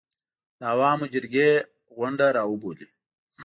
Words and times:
د 0.59 0.61
عوامو 0.73 1.05
جرګې 1.13 1.49
غونډه 1.97 2.25
راوبولي 2.37 2.87